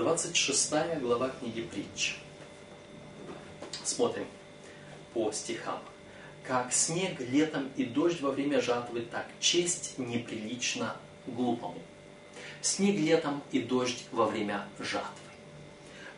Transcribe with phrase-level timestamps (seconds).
[0.00, 2.16] 26 глава книги притч.
[3.84, 4.24] Смотрим
[5.12, 5.78] по стихам.
[6.42, 11.78] Как снег летом и дождь во время жатвы, так честь неприлично глупому.
[12.62, 15.10] Снег летом и дождь во время жатвы.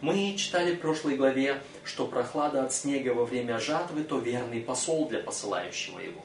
[0.00, 5.08] Мы читали в прошлой главе, что прохлада от снега во время жатвы, то верный посол
[5.08, 6.24] для посылающего его.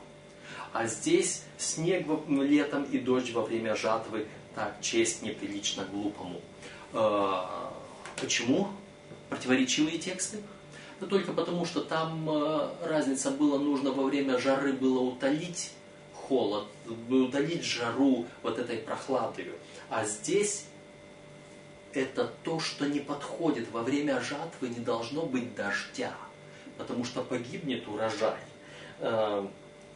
[0.74, 6.40] А здесь снег летом и дождь во время жатвы, так честь неприлично глупому.
[6.94, 7.74] А,
[8.20, 8.70] почему
[9.30, 10.38] противоречивые тексты?
[11.00, 15.72] Да только потому, что там а, разница была, нужно во время жары было утолить
[16.14, 16.68] холод,
[17.10, 19.54] утолить жару вот этой прохладою.
[19.90, 20.66] А здесь
[21.94, 23.72] это то, что не подходит.
[23.72, 26.14] Во время жатвы не должно быть дождя,
[26.78, 28.40] потому что погибнет урожай.
[29.00, 29.48] Э,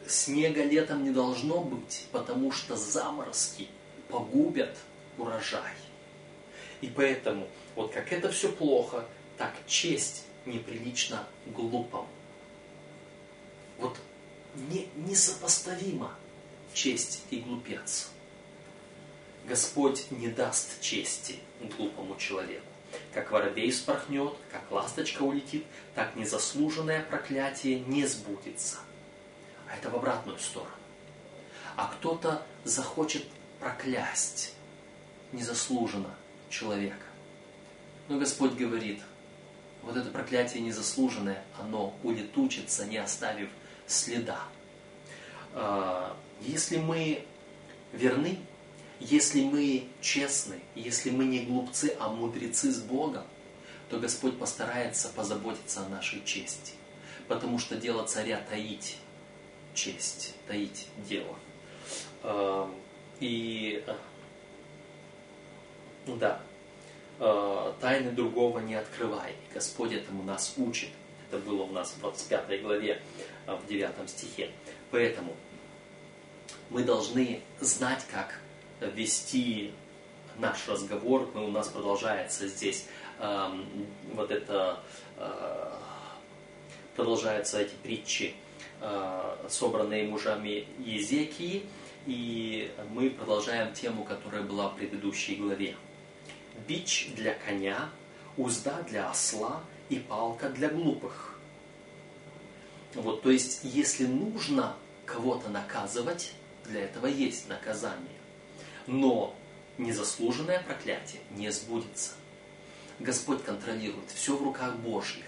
[0.08, 3.68] снега летом не должно быть, потому что заморозки
[4.10, 4.78] погубят
[5.18, 5.74] урожай.
[6.82, 9.06] И поэтому, вот как это все плохо,
[9.38, 12.06] так честь неприлично глупым.
[13.78, 13.98] Вот
[14.56, 16.14] не, несопоставимо
[16.74, 18.10] честь и глупец.
[19.46, 21.40] Господь не даст чести
[21.78, 22.66] глупому человеку.
[23.14, 28.78] Как воробей спорхнет, как ласточка улетит, так незаслуженное проклятие не сбудется.
[29.70, 30.72] А это в обратную сторону.
[31.78, 33.26] А кто-то захочет
[33.60, 34.54] проклясть
[35.32, 36.14] незаслуженно
[36.52, 37.06] человека.
[38.08, 39.02] Но Господь говорит,
[39.82, 43.50] вот это проклятие незаслуженное, оно улетучится, не оставив
[43.88, 44.42] следа.
[45.54, 47.26] А, если мы
[47.94, 48.38] верны
[49.02, 53.24] если мы честны, если мы не глупцы, а мудрецы с Богом,
[53.90, 56.74] то Господь постарается позаботиться о нашей чести.
[57.28, 58.98] Потому что дело царя таить
[59.74, 61.36] честь, таить дело.
[62.22, 62.76] Эм,
[63.20, 63.84] и
[66.08, 66.40] да,
[67.20, 69.36] э, тайны другого не открывай.
[69.54, 70.90] Господь этому нас учит.
[71.30, 73.02] Это было у нас в 25 главе,
[73.48, 74.52] э, в 9 стихе.
[74.92, 75.36] Поэтому
[76.70, 78.40] мы должны знать, как
[78.82, 79.74] вести
[80.40, 82.88] наш разговор, мы, у нас продолжается здесь
[83.20, 83.48] э,
[84.14, 84.80] вот это,
[85.18, 85.72] э,
[86.96, 88.34] продолжаются эти притчи,
[88.82, 91.64] э, собранные мужами Езекии,
[92.08, 95.76] и мы продолжаем тему, которая была в предыдущей главе.
[96.68, 97.90] Бич для коня,
[98.38, 101.40] узда для осла и палка для глупых.
[102.94, 104.76] Вот, то есть, если нужно
[105.06, 106.34] кого-то наказывать,
[106.66, 108.20] для этого есть наказание.
[108.88, 109.36] Но
[109.78, 112.12] незаслуженное проклятие не сбудется.
[113.00, 115.26] Господь контролирует все в руках Божьих.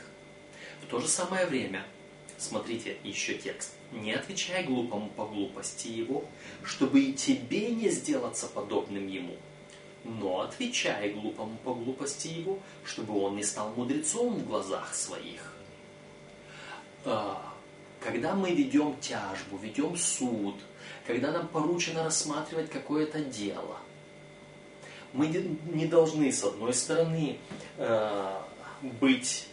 [0.84, 1.86] В то же самое время,
[2.38, 6.26] смотрите еще текст, не отвечай глупому по глупости его,
[6.64, 9.36] чтобы и тебе не сделаться подобным ему.
[10.04, 15.54] Но отвечай глупому по глупости его, чтобы он не стал мудрецом в глазах своих.
[17.06, 17.42] А,
[18.02, 20.56] когда мы ведем тяжбу, ведем суд–
[21.06, 23.78] когда нам поручено рассматривать какое-то дело.
[25.12, 27.38] Мы не должны, с одной стороны,
[27.78, 28.42] э,
[29.00, 29.48] быть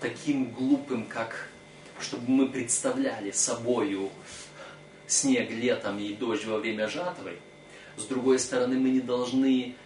[0.00, 1.48] таким глупым, как
[2.00, 4.10] чтобы мы представляли собою
[5.06, 7.38] снег летом и дождь во время жатвы.
[7.96, 9.76] С другой стороны, мы не должны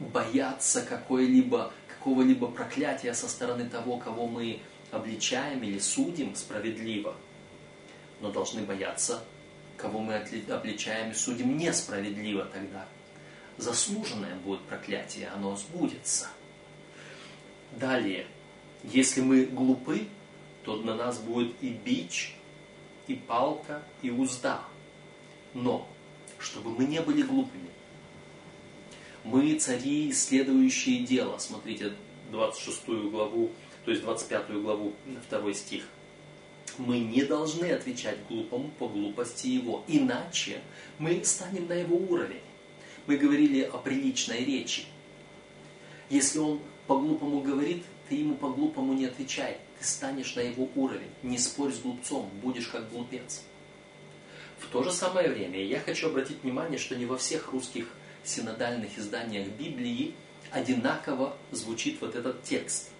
[0.00, 7.14] бояться какой-либо, какого-либо проклятия со стороны того, кого мы обличаем или судим справедливо,
[8.20, 9.22] но должны бояться
[9.80, 12.86] кого мы обличаем и судим несправедливо тогда.
[13.56, 16.28] Заслуженное будет проклятие, оно сбудется.
[17.72, 18.26] Далее,
[18.84, 20.06] если мы глупы,
[20.64, 22.36] то на нас будет и бич,
[23.06, 24.62] и палка, и узда.
[25.54, 25.88] Но,
[26.38, 27.70] чтобы мы не были глупыми,
[29.24, 31.38] мы цари, исследующие дело.
[31.38, 31.92] Смотрите,
[32.30, 33.50] 26 главу,
[33.84, 34.94] то есть 25 главу,
[35.30, 35.84] 2 стих–
[36.78, 40.60] мы не должны отвечать глупому по глупости его, иначе
[40.98, 42.40] мы станем на его уровень.
[43.06, 44.84] Мы говорили о приличной речи.
[46.08, 49.58] Если он по-глупому говорит, ты ему по-глупому не отвечай.
[49.78, 51.10] Ты станешь на его уровень.
[51.22, 53.42] Не спорь с глупцом, будешь как глупец.
[54.58, 57.88] В то же самое время я хочу обратить внимание, что не во всех русских
[58.24, 60.14] синодальных изданиях Библии
[60.50, 62.90] одинаково звучит вот этот текст.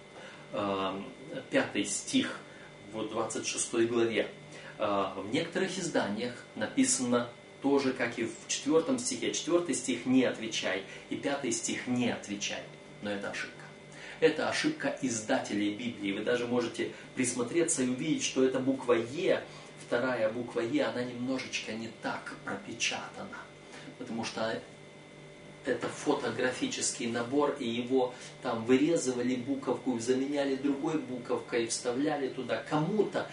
[0.53, 1.05] Эм,
[1.49, 2.39] пятый стих–
[2.93, 4.27] в 26 главе.
[4.77, 7.29] А, в некоторых изданиях написано
[7.61, 9.33] тоже, как и в 4 стихе.
[9.33, 12.63] 4 стих «не отвечай» и 5 стих «не отвечай».
[13.01, 13.55] Но это ошибка.
[14.19, 16.11] Это ошибка издателей Библии.
[16.11, 19.43] Вы даже можете присмотреться и увидеть, что эта буква «е»,
[19.85, 23.37] вторая буква «е», она немножечко не так пропечатана.
[23.97, 24.59] Потому что
[25.65, 32.63] это фотографический набор, и его там вырезывали буковку, заменяли другой буковкой, вставляли туда.
[32.69, 33.29] Кому-то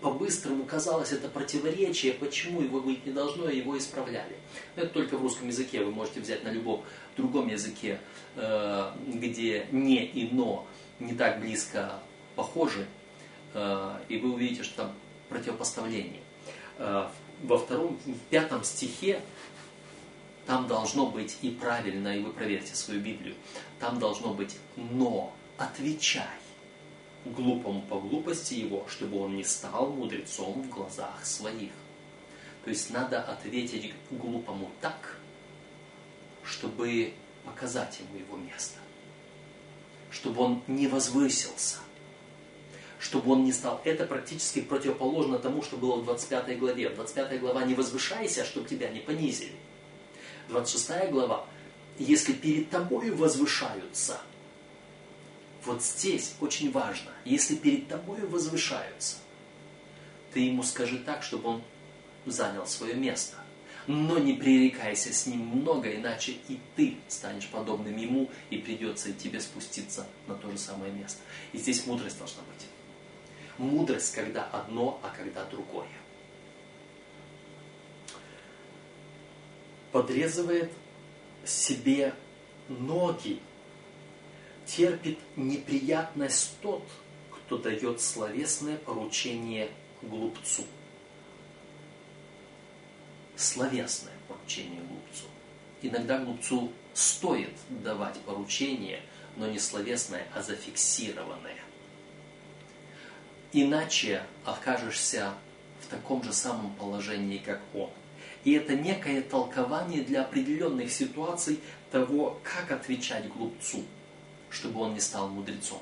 [0.00, 4.36] по-быстрому казалось это противоречие, почему его быть не должно, и его исправляли.
[4.76, 6.84] Но это только в русском языке, вы можете взять на любом
[7.16, 8.00] другом языке,
[8.36, 10.66] э, где не и но
[10.98, 12.00] не так близко
[12.34, 12.86] похожи,
[13.54, 14.92] э, и вы увидите, что там
[15.28, 16.20] противопоставление.
[16.78, 17.08] Э,
[17.42, 19.20] во втором, в пятом стихе
[20.46, 23.34] там должно быть и правильно, и вы проверьте свою Библию,
[23.80, 26.26] там должно быть «но отвечай
[27.24, 31.72] глупому по глупости его, чтобы он не стал мудрецом в глазах своих».
[32.64, 35.18] То есть надо ответить глупому так,
[36.42, 37.12] чтобы
[37.44, 38.78] показать ему его место,
[40.10, 41.78] чтобы он не возвысился,
[42.98, 43.80] чтобы он не стал.
[43.84, 46.88] Это практически противоположно тому, что было в 25 главе.
[46.88, 49.52] В 25 глава «Не возвышайся, чтобы тебя не понизили».
[50.48, 51.46] 26 глава,
[51.98, 54.20] если перед тобою возвышаются,
[55.64, 59.16] вот здесь очень важно, если перед тобою возвышаются,
[60.32, 61.62] ты ему скажи так, чтобы он
[62.26, 63.36] занял свое место.
[63.86, 69.40] Но не пререкайся с ним много, иначе и ты станешь подобным ему, и придется тебе
[69.40, 71.20] спуститься на то же самое место.
[71.52, 72.66] И здесь мудрость должна быть.
[73.58, 75.86] Мудрость, когда одно, а когда другое.
[79.94, 80.72] Подрезывает
[81.44, 82.12] себе
[82.68, 83.40] ноги,
[84.66, 86.82] терпит неприятность тот,
[87.30, 89.70] кто дает словесное поручение
[90.02, 90.64] глупцу.
[93.36, 95.26] Словесное поручение глупцу.
[95.80, 99.00] Иногда глупцу стоит давать поручение,
[99.36, 101.62] но не словесное, а зафиксированное.
[103.52, 105.34] Иначе окажешься
[105.82, 107.90] в таком же самом положении, как он–
[108.44, 111.60] и это некое толкование для определенных ситуаций
[111.90, 113.82] того, как отвечать глупцу,
[114.50, 115.80] чтобы он не стал мудрецом.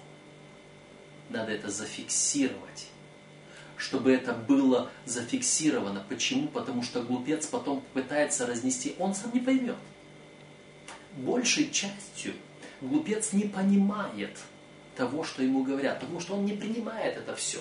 [1.29, 2.87] Надо это зафиксировать.
[3.77, 6.05] Чтобы это было зафиксировано.
[6.09, 6.47] Почему?
[6.47, 9.77] Потому что глупец потом пытается разнести, он сам не поймет.
[11.17, 12.35] Большей частью
[12.81, 14.39] глупец не понимает
[14.97, 17.59] того, что ему говорят, потому что он не принимает это все.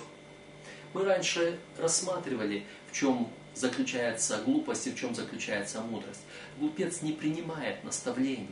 [0.94, 6.22] Мы раньше рассматривали, в чем заключается глупость и в чем заключается мудрость.
[6.58, 8.48] Глупец не принимает наставления.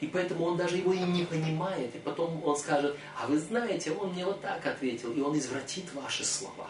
[0.00, 1.94] И поэтому он даже его и не понимает.
[1.94, 5.12] И потом он скажет, а вы знаете, он мне вот так ответил.
[5.12, 6.68] И он извратит ваши слова.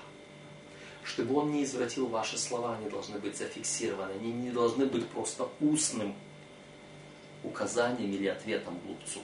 [1.02, 4.12] Чтобы он не извратил ваши слова, они должны быть зафиксированы.
[4.12, 6.14] Они не должны быть просто устным
[7.42, 9.20] указанием или ответом глупцу.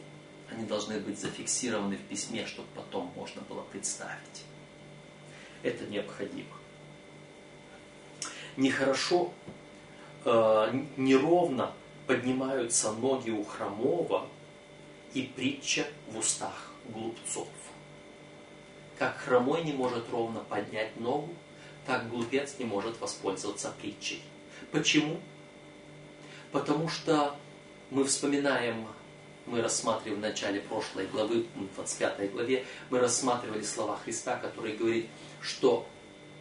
[0.50, 4.44] Они должны быть зафиксированы в письме, чтобы потом можно было представить.
[5.62, 6.58] Это необходимо
[8.58, 9.32] нехорошо,
[10.24, 11.72] э, неровно
[12.06, 14.26] поднимаются ноги у хромого
[15.14, 17.48] и притча в устах глупцов.
[18.98, 21.32] Как хромой не может ровно поднять ногу,
[21.86, 24.22] так глупец не может воспользоваться притчей.
[24.72, 25.20] Почему?
[26.50, 27.36] Потому что
[27.90, 28.86] мы вспоминаем,
[29.46, 35.06] мы рассматривали в начале прошлой главы, в 25 главе, мы рассматривали слова Христа, который говорит,
[35.40, 35.86] что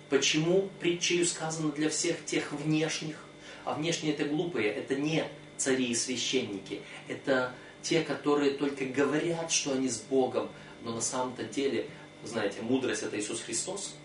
[0.09, 3.17] Почему притчею сказано для всех тех внешних?
[3.65, 5.25] А внешние это глупые, это не
[5.57, 6.81] цари и священники.
[7.07, 10.49] Это те, которые только говорят, что они с Богом,
[10.83, 11.89] но на самом-то деле,
[12.23, 13.95] знаете, мудрость это Иисус Христос,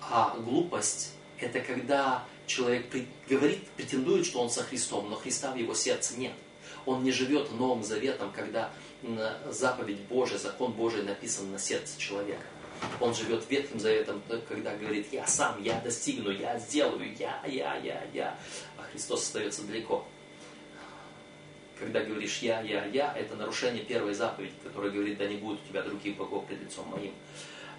[0.00, 2.86] а глупость это когда человек
[3.28, 6.32] говорит, претендует, что он со Христом, но Христа в его сердце нет.
[6.86, 8.70] Он не живет Новым Заветом, когда
[9.50, 12.44] заповедь Божия, закон Божий написан на сердце человека.
[13.00, 18.04] Он живет Ветхим Заветом, когда говорит, я сам, я достигну, я сделаю, я, я, я,
[18.12, 18.38] я.
[18.76, 20.06] А Христос остается далеко.
[21.78, 25.68] Когда говоришь я, я, я, это нарушение первой заповеди, которая говорит, да не будет у
[25.68, 27.12] тебя других богов пред лицом моим.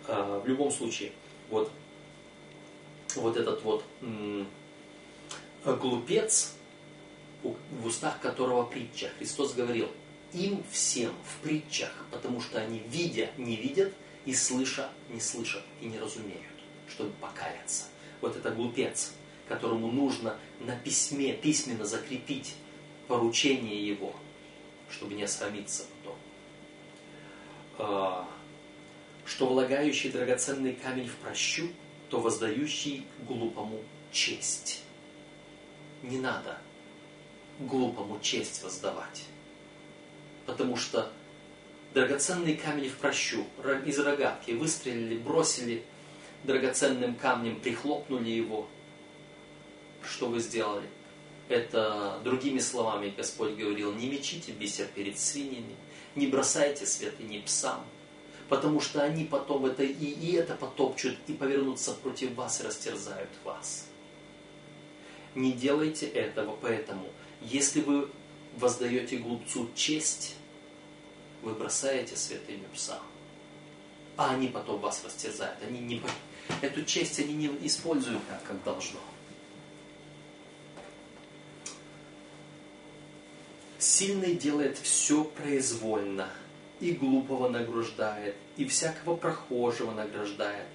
[0.07, 1.11] А, в любом случае,
[1.49, 1.71] вот,
[3.15, 3.83] вот этот вот
[5.65, 6.53] глупец,
[7.43, 9.09] в устах которого притча.
[9.17, 9.89] Христос говорил,
[10.33, 13.93] им всем в притчах, потому что они, видя, не видят,
[14.25, 16.41] и слыша не слышат и не разумеют,
[16.87, 17.85] чтобы покаяться.
[18.21, 19.13] Вот это глупец,
[19.47, 22.55] которому нужно на письме, письменно закрепить
[23.07, 24.15] поручение его,
[24.89, 26.17] чтобы не осрамиться потом.
[27.77, 28.27] А,
[29.25, 31.69] что влагающий драгоценный камень в прощу,
[32.09, 34.83] то воздающий глупому честь.
[36.01, 36.59] Не надо
[37.59, 39.25] глупому честь воздавать.
[40.45, 41.11] Потому что
[41.95, 43.45] драгоценный камень в прощу,
[43.85, 45.81] из рогатки, выстрелили, бросили
[46.43, 48.67] драгоценным камнем, прихлопнули его.
[50.03, 50.87] Что вы сделали?
[51.47, 55.75] Это, другими словами, Господь говорил, не мечите бисер перед свиньями,
[56.15, 57.85] не бросайте святыни псам,
[58.49, 63.29] потому что они потом это и, и это потопчут, и повернутся против вас и растерзают
[63.45, 63.87] вас.
[65.33, 67.07] Не делайте этого, поэтому,
[67.41, 68.09] если вы
[68.57, 70.35] воздаете глупцу честь,
[71.45, 72.99] вы бросаете святыню псам,
[74.17, 75.59] а они потом вас растерзают.
[75.65, 76.01] Они не,
[76.61, 78.99] эту честь они не используют так, как должно.
[83.77, 86.29] Сильный делает все произвольно,
[86.79, 90.67] и глупого награждает, и всякого прохожего награждает.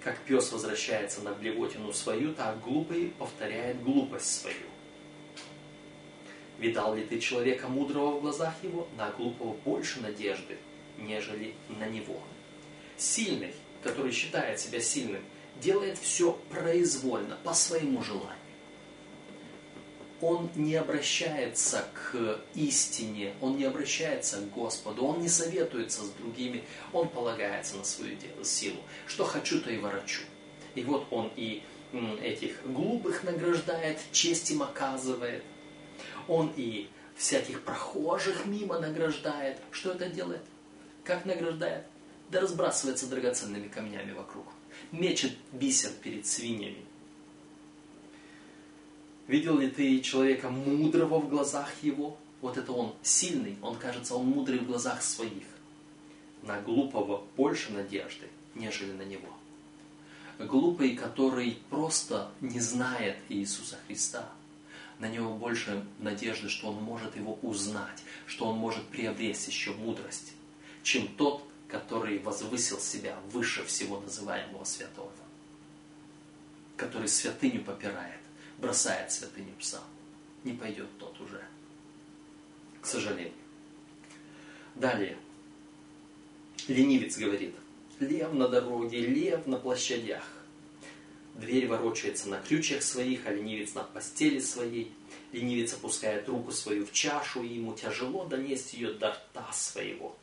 [0.00, 4.71] Как пес возвращается на блевотину свою, так глупый повторяет глупость свою.
[6.62, 8.86] Видал ли ты человека мудрого в глазах его?
[8.96, 10.56] На глупого больше надежды,
[10.96, 12.22] нежели на него.
[12.96, 13.52] Сильный,
[13.82, 15.24] который считает себя сильным,
[15.60, 18.36] делает все произвольно, по своему желанию
[20.20, 26.62] он не обращается к истине, он не обращается к Господу, он не советуется с другими,
[26.92, 28.78] он полагается на свою силу.
[29.08, 30.22] Что хочу, то и ворочу.
[30.76, 31.64] И вот он и
[32.22, 35.42] этих глупых награждает, честь им оказывает.
[36.28, 39.58] Он и всяких прохожих мимо награждает.
[39.70, 40.42] Что это делает?
[41.04, 41.84] Как награждает?
[42.30, 44.46] Да разбрасывается драгоценными камнями вокруг.
[44.90, 46.84] Мечет бисер перед свиньями
[49.26, 52.16] Видел ли ты человека мудрого в глазах его?
[52.40, 55.44] Вот это он сильный, он кажется, он мудрый в глазах своих.
[56.42, 59.28] На глупого больше надежды, нежели на него.
[60.38, 64.28] Глупый, который просто не знает Иисуса Христа,
[65.02, 70.32] на него больше надежды, что он может его узнать, что он может приобрести еще мудрость,
[70.82, 75.12] чем тот, который возвысил себя выше всего называемого святого,
[76.76, 78.22] который святыню попирает
[78.58, 79.82] бросает святыню пса.
[80.44, 81.42] Не пойдет тот уже.
[82.80, 83.32] К сожалению.
[84.76, 85.18] Далее.
[86.68, 87.54] Ленивец говорит.
[87.98, 90.24] Лев на дороге, лев на площадях.
[91.34, 94.92] Дверь ворочается на ключах своих, а ленивец на постели своей.
[95.32, 100.14] Ленивец опускает руку свою в чашу, и ему тяжело донести ее до рта своего.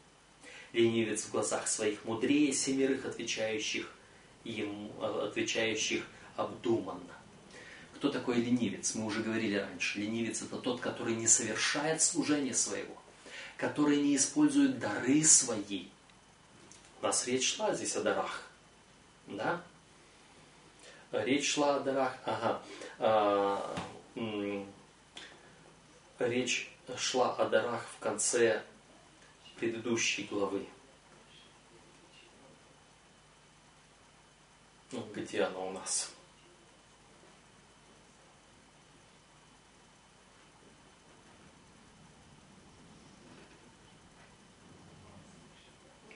[0.71, 3.91] Ленивец в глазах своих мудрее семерых, отвечающих
[4.43, 7.15] ему, отвечающих обдуманно.
[7.95, 8.95] Кто такой ленивец?
[8.95, 9.99] Мы уже говорили раньше.
[9.99, 12.95] Ленивец это тот, который не совершает служение своего,
[13.57, 15.87] который не использует дары свои.
[17.01, 18.43] У нас речь шла здесь о дарах.
[19.27, 19.61] Да?
[21.11, 22.15] Речь шла о дарах.
[22.25, 22.61] Ага.
[22.99, 23.75] А,
[26.19, 28.63] речь шла о дарах в конце
[29.57, 30.67] предыдущей главы.
[34.91, 36.11] Ну, где она у нас?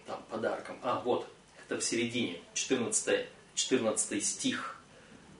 [0.05, 0.77] там, подарком.
[0.83, 4.82] А, вот, это в середине, 14, 14 стих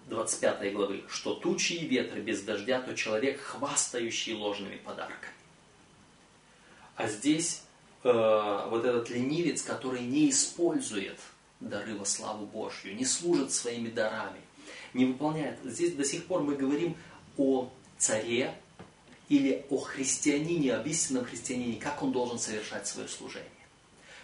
[0.08, 1.04] 25 главы.
[1.08, 5.34] «Что тучи и ветры без дождя, то человек, хвастающий ложными подарками».
[6.96, 7.64] А здесь
[8.04, 11.20] э, вот этот ленивец, который не использует
[11.60, 14.42] дары во славу Божью, не служит своими дарами,
[14.94, 15.58] не выполняет.
[15.64, 16.96] Здесь до сих пор мы говорим
[17.38, 18.54] о царе
[19.30, 23.50] или о христианине, об истинном христианине, как он должен совершать свое служение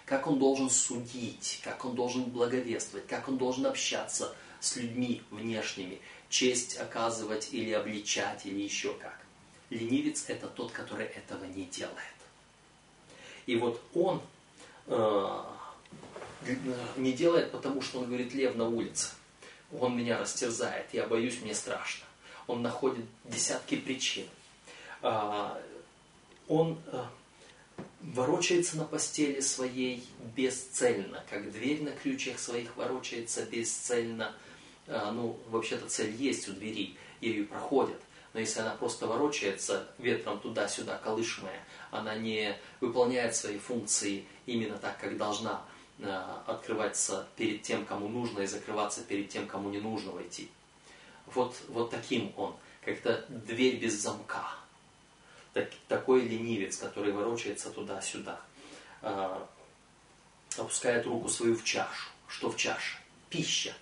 [0.09, 5.99] как он должен судить, как он должен благовествовать, как он должен общаться с людьми внешними,
[6.29, 9.19] честь оказывать или обличать, или еще как.
[9.69, 11.95] Ленивец это тот, который этого не делает.
[13.45, 14.21] И вот он
[14.87, 15.43] э,
[16.97, 19.09] не делает, потому что он говорит, лев на улице.
[19.79, 22.05] Он меня растерзает, я боюсь, мне страшно.
[22.47, 24.27] Он находит десятки причин.
[25.01, 25.61] Э,
[26.47, 27.03] он э,
[28.01, 30.03] ворочается на постели своей
[30.35, 34.35] бесцельно, как дверь на ключах своих ворочается бесцельно.
[34.89, 38.01] А, ну, вообще-то цель есть у двери, ею проходят.
[38.33, 44.99] Но если она просто ворочается ветром туда-сюда, колышемая, она не выполняет свои функции именно так,
[44.99, 45.61] как должна
[46.01, 50.49] а, открываться перед тем, кому нужно, и закрываться перед тем, кому не нужно войти.
[51.27, 54.59] Вот, вот таким он, как-то дверь без замка
[55.53, 58.39] так, такой ленивец, который ворочается туда-сюда,
[59.01, 59.39] э,
[60.57, 62.09] опускает руку свою в чашу.
[62.27, 62.97] Что в чаше?
[63.29, 63.73] Пища.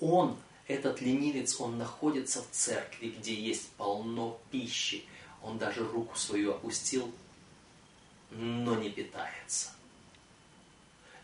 [0.00, 0.36] Он,
[0.66, 5.04] этот ленивец, он находится в церкви, где есть полно пищи.
[5.42, 7.12] Он даже руку свою опустил,
[8.30, 9.70] но не питается.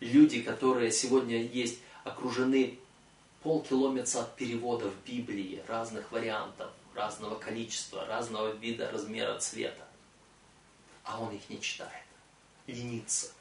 [0.01, 2.79] Люди, которые сегодня есть, окружены
[3.43, 9.87] полкилометра от переводов Библии, разных вариантов, разного количества, разного вида, размера, цвета.
[11.05, 12.05] А он их не читает.
[12.67, 13.33] Ленится.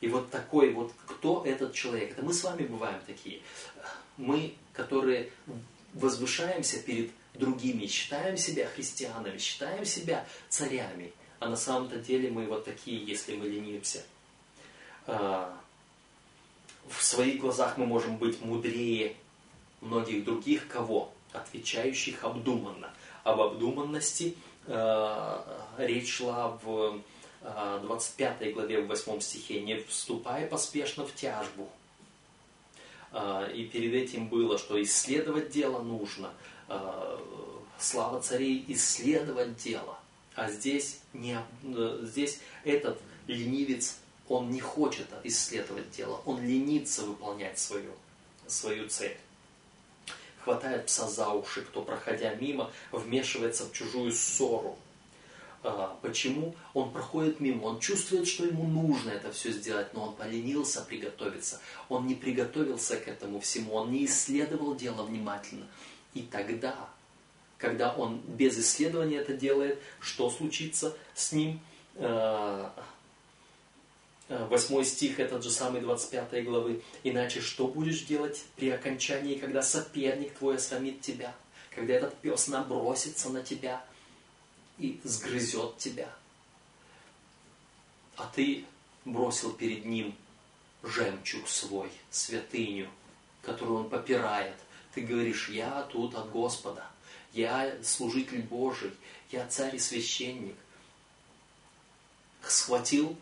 [0.00, 2.12] И вот такой вот, кто этот человек?
[2.12, 3.42] Это мы с вами бываем такие.
[4.20, 5.30] Мы, которые
[5.94, 12.66] возвышаемся перед другими, считаем себя христианами, считаем себя царями, а на самом-то деле мы вот
[12.66, 14.04] такие, если мы ленимся.
[15.06, 15.58] А,
[16.88, 19.16] в своих глазах мы можем быть мудрее
[19.80, 21.12] многих других кого?
[21.32, 22.92] Отвечающих обдуманно.
[23.22, 24.36] Об обдуманности
[24.66, 25.42] э,
[25.78, 27.00] речь шла в
[27.42, 29.60] 25 главе, в 8 стихе.
[29.60, 31.68] «Не вступай поспешно в тяжбу».
[33.12, 36.32] Э, и перед этим было, что исследовать дело нужно.
[36.68, 37.18] Э,
[37.78, 39.98] слава царей исследовать дело.
[40.34, 41.38] А здесь, не,
[42.02, 43.96] здесь этот ленивец
[44.30, 47.92] он не хочет исследовать дело, он ленится выполнять свою,
[48.46, 49.16] свою цель.
[50.44, 54.78] Хватает пса за уши, кто, проходя мимо, вмешивается в чужую ссору.
[55.62, 56.54] А, почему?
[56.74, 61.60] Он проходит мимо, он чувствует, что ему нужно это все сделать, но он поленился приготовиться.
[61.88, 65.66] Он не приготовился к этому всему, он не исследовал дело внимательно.
[66.14, 66.88] И тогда,
[67.58, 71.60] когда он без исследования это делает, что случится с ним?
[71.96, 72.72] А,
[74.30, 76.82] Э, восьмой стих, этот же самый 25 главы.
[77.02, 81.34] «Иначе что будешь делать при окончании, когда соперник твой осрамит тебя?
[81.74, 83.84] Когда этот пес набросится на тебя
[84.80, 86.12] и сгрызет тебя?
[88.16, 88.64] А ты
[89.04, 90.14] бросил перед ним
[90.82, 92.90] жемчуг свой, святыню,
[93.42, 94.56] которую он попирает.
[94.94, 96.84] Ты говоришь, я тут от Господа,
[97.32, 98.92] я служитель Божий,
[99.30, 100.56] я царь и священник.
[102.42, 103.16] Схватил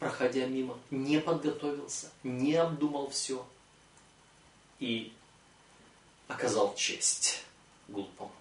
[0.00, 3.46] проходя мимо, не подготовился, не обдумал все
[4.80, 5.12] и
[6.26, 7.44] оказал честь
[7.86, 8.32] глупому.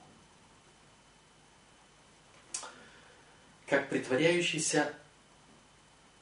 [3.70, 4.92] Как притворяющийся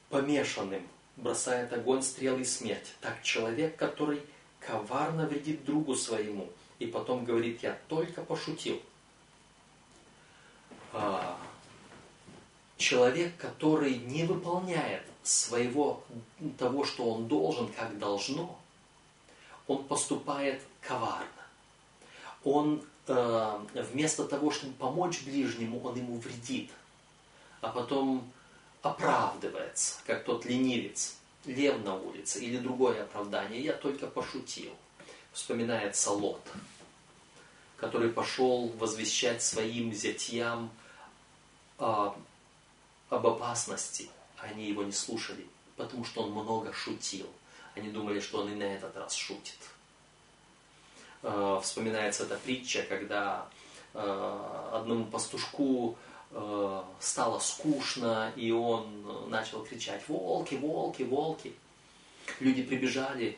[0.09, 4.21] помешанным бросает огонь, стрелы и смерть, так человек, который
[4.59, 8.81] коварно вредит другу своему и потом говорит, я только пошутил.
[10.91, 11.39] А,
[12.75, 16.03] человек, который не выполняет своего,
[16.57, 18.59] того, что он должен, как должно,
[19.67, 21.27] он поступает коварно.
[22.43, 26.71] Он э, вместо того, чтобы помочь ближнему, он ему вредит.
[27.61, 28.31] А потом
[28.81, 33.61] оправдывается, как тот ленивец, лев на улице или другое оправдание.
[33.61, 34.73] Я только пошутил.
[35.33, 36.41] Вспоминается Лот,
[37.77, 40.71] который пошел возвещать своим зятьям
[41.79, 42.11] э,
[43.09, 47.27] об опасности– они его не слушали, потому что он много шутил.
[47.75, 49.57] Они думали, что он и на этот раз шутит.
[51.23, 53.47] Э, вспоминается эта притча, когда
[53.93, 55.97] э, одному пастушку
[56.31, 61.53] э, стало скучно, и он начал кричать «Волки, волки, волки!».
[62.39, 63.37] Люди прибежали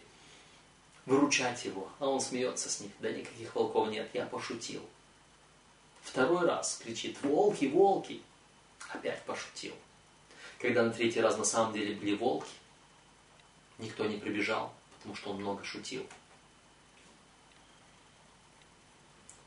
[1.05, 2.91] выручать его, а он смеется с них.
[2.99, 4.81] Да никаких волков нет, я пошутил.
[6.01, 8.21] Второй раз кричит «Волки, волки!».
[8.89, 9.75] Опять пошутил.
[10.59, 12.51] Когда на третий раз на самом деле были волки,
[13.77, 16.05] никто не прибежал, потому что он много шутил.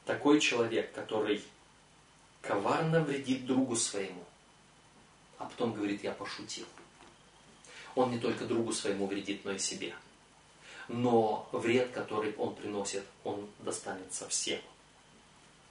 [0.05, 1.43] Такой человек, который
[2.43, 4.25] коварно вредит другу своему,
[5.39, 6.67] а потом говорит, я пошутил.
[7.95, 9.95] Он не только другу своему вредит, но и себе.
[10.89, 14.61] Но вред, который он приносит, он достанется всем.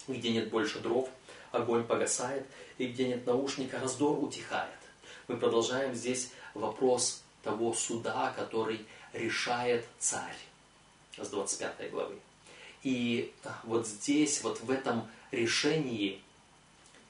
[0.08, 1.10] Где нет больше дров,
[1.52, 4.82] огонь погасает, и где нет наушника, раздор утихает
[5.32, 10.36] мы продолжаем здесь вопрос того суда, который решает царь
[11.18, 12.18] с 25 главы.
[12.84, 16.22] И вот здесь, вот в этом решении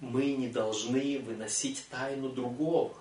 [0.01, 2.93] мы не должны выносить тайну другого.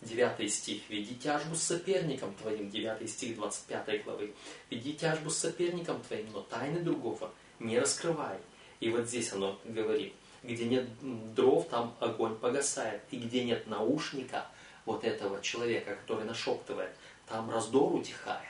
[0.00, 0.82] 9 стих.
[0.88, 2.70] «Веди тяжбу с соперником твоим».
[2.70, 4.32] 9 стих 25 главы.
[4.70, 8.38] «Веди тяжбу с соперником твоим, но тайны другого не раскрывай».
[8.80, 10.14] И вот здесь оно говорит–
[10.46, 10.88] где нет
[11.34, 13.02] дров, там огонь погасает.
[13.10, 14.46] И где нет наушника
[14.84, 16.94] вот этого человека, который нашептывает,
[17.26, 18.46] там раздор утихает.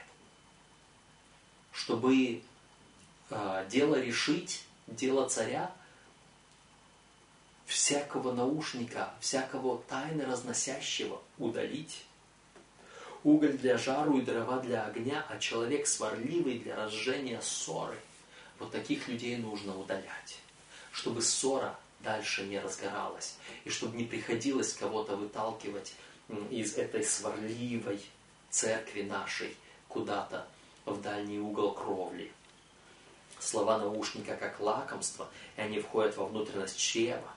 [1.73, 2.42] Чтобы
[3.31, 5.73] э, дело решить, дело царя,
[7.66, 12.05] всякого наушника, всякого тайны разносящего удалить.
[13.24, 17.98] Уголь для жару и дрова для огня, а человек сварливый для разжения ссоры.
[18.59, 20.38] Вот таких людей нужно удалять,
[20.92, 23.37] чтобы ссора дальше не разгоралась.
[23.64, 25.94] И чтобы не приходилось кого-то выталкивать
[26.50, 28.00] из этой сварливой
[28.50, 29.57] церкви нашей
[29.88, 30.46] куда-то
[30.85, 32.33] в дальний угол кровли.
[33.40, 37.36] Слова наушника как лакомство, и они входят во внутренность чрева.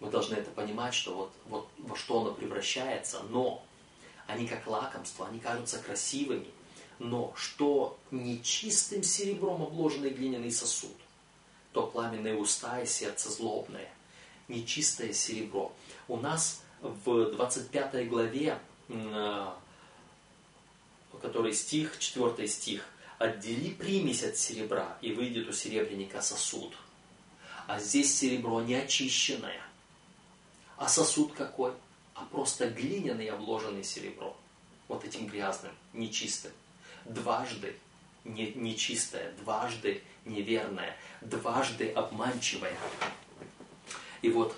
[0.00, 3.64] Мы должны это понимать, что вот, вот во что оно превращается, но
[4.26, 6.46] они как лакомство, они кажутся красивыми,
[6.98, 10.96] но что нечистым серебром обложенный глиняный сосуд,
[11.72, 13.90] то пламенные уста и сердце злобное,
[14.46, 15.72] нечистое серебро.
[16.06, 18.58] У нас в 25 главе,
[18.88, 19.52] э,
[21.20, 22.84] который стих, 4 стих,
[23.18, 26.72] «Отдели примесь от серебра, и выйдет у серебряника сосуд».
[27.66, 29.60] А здесь серебро не очищенное.
[30.88, 31.72] А сосуд какой?
[32.14, 34.34] А просто глиняный, обложенный серебром.
[34.88, 36.50] Вот этим грязным, нечистым.
[37.04, 37.76] Дважды
[38.24, 42.74] не, нечистое, дважды неверное, дважды обманчивое.
[44.22, 44.56] И вот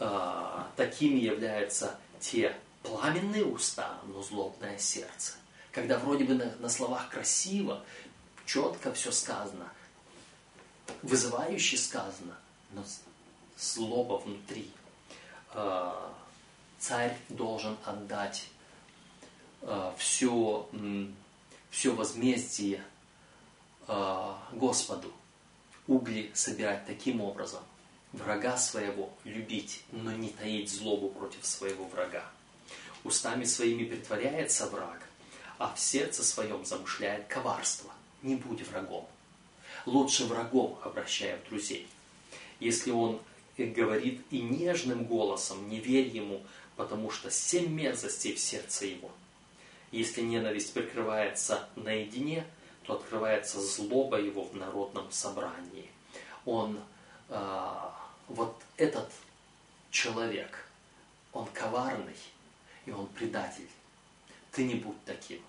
[0.00, 5.32] э, такими являются те пламенные уста, но злобное сердце.
[5.72, 7.82] Когда вроде бы на, на словах красиво,
[8.44, 9.72] четко все сказано,
[11.00, 12.36] вызывающе сказано,
[12.72, 12.84] но
[13.56, 14.70] злоба внутри.
[15.56, 15.90] Э,
[16.78, 18.44] царь должен отдать
[19.62, 20.68] э, все,
[21.70, 22.84] все возмездие
[23.88, 25.10] э, Господу.
[25.86, 27.62] Угли собирать таким образом,
[28.12, 32.24] врага своего любить, но не таить злобу против своего врага.
[33.04, 35.08] Устами своими притворяется враг,
[35.58, 37.90] а в сердце своем замышляет коварство.
[38.22, 39.08] Не будь врагом.
[39.86, 41.88] Лучше врагом обращая в друзей.
[42.58, 43.20] Если он
[43.64, 46.42] говорит и нежным голосом, не верь ему,
[46.76, 49.10] потому что семь мерзостей в сердце его.
[49.92, 52.46] Если ненависть прикрывается наедине,
[52.82, 55.90] то открывается злоба его в народном собрании.
[56.44, 56.78] Он
[57.28, 57.70] э,
[58.28, 59.10] вот этот
[59.90, 60.68] человек,
[61.32, 62.16] он коварный,
[62.84, 63.68] и он предатель.
[64.52, 65.40] Ты не будь таким.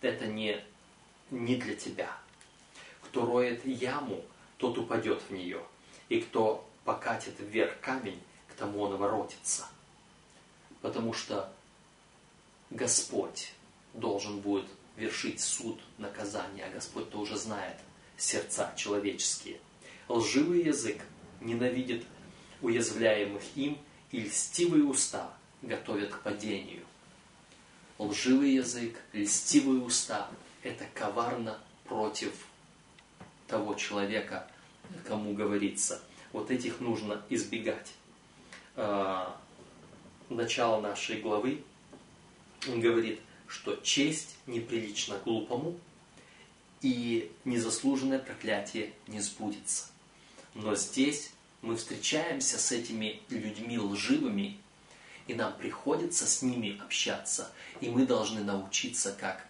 [0.00, 0.62] Это не,
[1.30, 2.16] не для тебя.
[3.02, 4.22] Кто роет яму,
[4.58, 5.62] тот упадет в нее.
[6.08, 9.66] И кто покатит вверх камень, к тому он воротится.
[10.80, 11.52] Потому что
[12.70, 13.52] Господь
[13.92, 14.64] должен будет
[14.96, 17.76] вершить суд, наказание, а Господь-то уже знает
[18.16, 19.60] сердца человеческие.
[20.08, 21.02] Лживый язык
[21.42, 22.06] ненавидит
[22.62, 23.76] уязвляемых им,
[24.10, 26.86] и льстивые уста готовят к падению.
[27.98, 30.30] Лживый язык, льстивые уста–
[30.62, 32.32] это коварно против
[33.46, 34.50] того человека,
[35.06, 36.00] кому говорится.
[36.32, 37.92] Вот этих нужно избегать.
[38.76, 39.40] А,
[40.28, 41.62] начало нашей главы,
[42.66, 45.78] говорит, что честь неприлична глупому,
[46.80, 49.86] и незаслуженное проклятие не сбудется.
[50.54, 54.58] Но здесь мы встречаемся с этими людьми лживыми,
[55.26, 59.46] и нам приходится с ними общаться, и мы должны научиться, как,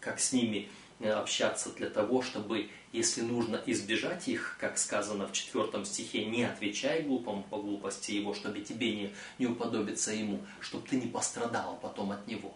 [0.00, 5.32] как с ними э, общаться для того, чтобы, если нужно избежать их, как сказано в
[5.32, 10.86] четвертом стихе, не отвечай глупому по глупости его, чтобы тебе не, не уподобиться ему, чтобы
[10.86, 12.54] ты не пострадал потом от него.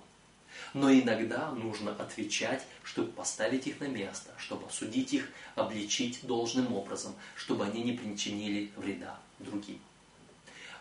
[0.75, 7.15] Но иногда нужно отвечать, чтобы поставить их на место, чтобы осудить их, обличить должным образом,
[7.35, 9.79] чтобы они не причинили вреда другим.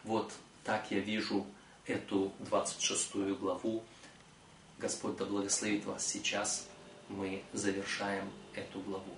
[0.03, 0.31] Вот
[0.63, 1.45] так я вижу
[1.87, 3.83] эту 26 главу.
[4.77, 6.67] Господь да благословит вас сейчас.
[7.07, 9.13] Мы завершаем эту главу.